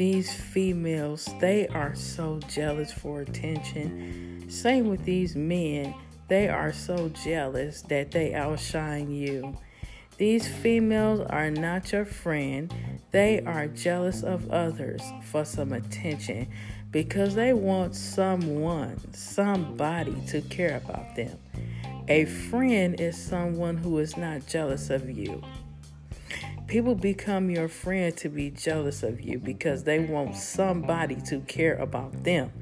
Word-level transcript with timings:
these 0.00 0.32
females, 0.32 1.28
they 1.40 1.68
are 1.68 1.94
so 1.94 2.40
jealous 2.48 2.90
for 2.90 3.20
attention. 3.20 4.48
Same 4.48 4.88
with 4.88 5.04
these 5.04 5.36
men, 5.36 5.94
they 6.26 6.48
are 6.48 6.72
so 6.72 7.10
jealous 7.10 7.82
that 7.82 8.10
they 8.10 8.32
outshine 8.32 9.10
you. 9.10 9.54
These 10.16 10.48
females 10.48 11.20
are 11.28 11.50
not 11.50 11.92
your 11.92 12.06
friend. 12.06 12.72
They 13.10 13.42
are 13.42 13.66
jealous 13.66 14.22
of 14.22 14.50
others 14.50 15.02
for 15.24 15.44
some 15.44 15.74
attention 15.74 16.48
because 16.90 17.34
they 17.34 17.52
want 17.52 17.94
someone, 17.94 18.96
somebody 19.12 20.16
to 20.28 20.40
care 20.40 20.78
about 20.78 21.14
them. 21.14 21.36
A 22.08 22.24
friend 22.24 22.98
is 22.98 23.22
someone 23.22 23.76
who 23.76 23.98
is 23.98 24.16
not 24.16 24.46
jealous 24.46 24.88
of 24.88 25.10
you. 25.10 25.42
People 26.70 26.94
become 26.94 27.50
your 27.50 27.66
friend 27.66 28.16
to 28.18 28.28
be 28.28 28.48
jealous 28.48 29.02
of 29.02 29.20
you 29.20 29.40
because 29.40 29.82
they 29.82 29.98
want 29.98 30.36
somebody 30.36 31.16
to 31.22 31.40
care 31.40 31.74
about 31.74 32.22
them, 32.22 32.52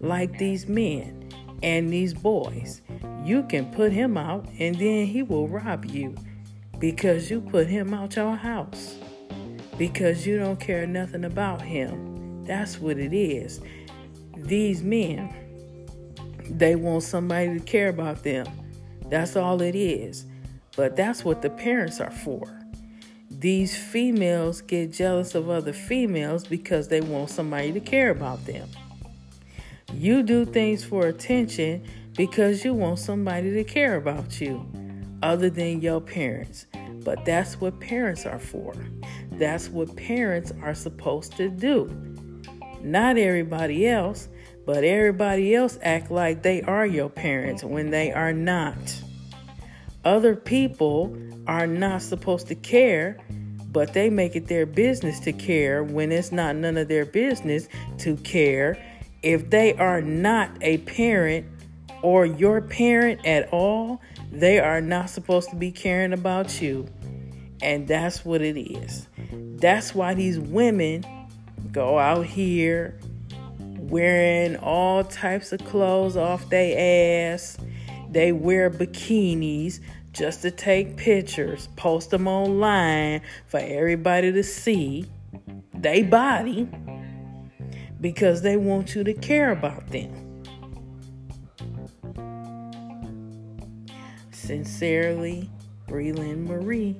like 0.00 0.38
these 0.38 0.66
men 0.66 1.28
and 1.62 1.92
these 1.92 2.14
boys. 2.14 2.80
You 3.22 3.42
can 3.42 3.70
put 3.70 3.92
him 3.92 4.16
out 4.16 4.48
and 4.58 4.76
then 4.76 5.04
he 5.04 5.22
will 5.22 5.46
rob 5.46 5.84
you 5.84 6.14
because 6.78 7.30
you 7.30 7.42
put 7.42 7.66
him 7.66 7.92
out 7.92 8.16
your 8.16 8.34
house 8.34 8.96
because 9.76 10.26
you 10.26 10.38
don't 10.38 10.58
care 10.58 10.86
nothing 10.86 11.26
about 11.26 11.60
him. 11.60 12.46
That's 12.46 12.78
what 12.78 12.96
it 12.96 13.12
is. 13.12 13.60
These 14.38 14.82
men, 14.82 15.34
they 16.48 16.76
want 16.76 17.02
somebody 17.02 17.58
to 17.58 17.60
care 17.62 17.90
about 17.90 18.22
them. 18.22 18.46
That's 19.10 19.36
all 19.36 19.60
it 19.60 19.74
is. 19.74 20.24
But 20.78 20.96
that's 20.96 21.26
what 21.26 21.42
the 21.42 21.50
parents 21.50 22.00
are 22.00 22.10
for. 22.10 22.56
These 23.40 23.74
females 23.74 24.60
get 24.60 24.92
jealous 24.92 25.34
of 25.34 25.48
other 25.48 25.72
females 25.72 26.46
because 26.46 26.88
they 26.88 27.00
want 27.00 27.30
somebody 27.30 27.72
to 27.72 27.80
care 27.80 28.10
about 28.10 28.44
them. 28.44 28.68
You 29.94 30.22
do 30.22 30.44
things 30.44 30.84
for 30.84 31.06
attention 31.06 31.86
because 32.18 32.66
you 32.66 32.74
want 32.74 32.98
somebody 32.98 33.54
to 33.54 33.64
care 33.64 33.96
about 33.96 34.42
you 34.42 34.66
other 35.22 35.48
than 35.48 35.80
your 35.80 36.02
parents. 36.02 36.66
But 37.02 37.24
that's 37.24 37.58
what 37.62 37.80
parents 37.80 38.26
are 38.26 38.38
for. 38.38 38.74
That's 39.32 39.70
what 39.70 39.96
parents 39.96 40.52
are 40.60 40.74
supposed 40.74 41.38
to 41.38 41.48
do. 41.48 41.86
Not 42.82 43.16
everybody 43.16 43.88
else, 43.88 44.28
but 44.66 44.84
everybody 44.84 45.54
else 45.54 45.78
act 45.80 46.10
like 46.10 46.42
they 46.42 46.60
are 46.60 46.84
your 46.84 47.08
parents 47.08 47.64
when 47.64 47.88
they 47.88 48.12
are 48.12 48.34
not. 48.34 48.76
Other 50.04 50.34
people 50.34 51.16
are 51.46 51.66
not 51.66 52.02
supposed 52.02 52.48
to 52.48 52.54
care, 52.54 53.18
but 53.70 53.92
they 53.92 54.10
make 54.10 54.34
it 54.34 54.46
their 54.46 54.66
business 54.66 55.20
to 55.20 55.32
care 55.32 55.84
when 55.84 56.10
it's 56.10 56.32
not 56.32 56.56
none 56.56 56.76
of 56.76 56.88
their 56.88 57.04
business 57.04 57.68
to 57.98 58.16
care. 58.16 58.78
If 59.22 59.50
they 59.50 59.74
are 59.74 60.00
not 60.00 60.50
a 60.62 60.78
parent 60.78 61.46
or 62.02 62.24
your 62.24 62.60
parent 62.62 63.24
at 63.26 63.52
all, 63.52 64.00
they 64.32 64.58
are 64.58 64.80
not 64.80 65.10
supposed 65.10 65.50
to 65.50 65.56
be 65.56 65.70
caring 65.70 66.12
about 66.12 66.62
you. 66.62 66.88
And 67.62 67.86
that's 67.86 68.24
what 68.24 68.40
it 68.40 68.58
is. 68.58 69.06
That's 69.32 69.94
why 69.94 70.14
these 70.14 70.38
women 70.38 71.04
go 71.72 71.98
out 71.98 72.24
here 72.24 72.98
wearing 73.90 74.56
all 74.56 75.04
types 75.04 75.52
of 75.52 75.62
clothes 75.66 76.16
off 76.16 76.48
their 76.48 77.34
ass. 77.34 77.58
They 78.10 78.32
wear 78.32 78.70
bikinis 78.70 79.80
just 80.12 80.42
to 80.42 80.50
take 80.50 80.96
pictures, 80.96 81.68
post 81.76 82.10
them 82.10 82.26
online 82.26 83.22
for 83.46 83.58
everybody 83.58 84.32
to 84.32 84.42
see 84.42 85.06
they 85.74 86.02
body 86.02 86.68
because 88.00 88.42
they 88.42 88.56
want 88.56 88.94
you 88.94 89.04
to 89.04 89.14
care 89.14 89.52
about 89.52 89.86
them. 89.88 90.44
Sincerely, 94.32 95.48
Breland 95.86 96.46
Marie. 96.46 96.96